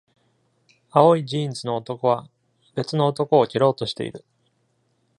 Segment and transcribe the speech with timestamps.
[0.89, 2.27] 青いジーンズの男は
[2.73, 4.25] 別の男を蹴ろうとしている。